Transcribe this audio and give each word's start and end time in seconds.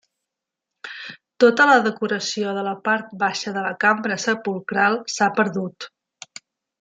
Tota 1.43 1.67
la 1.71 1.75
decoració 1.89 2.53
de 2.59 2.63
la 2.69 2.73
part 2.89 3.13
baixa 3.27 3.53
de 3.59 3.63
la 3.69 3.75
cambra 3.87 4.17
sepulcral 4.27 4.97
s'ha 5.17 5.29
perdut. 5.41 5.87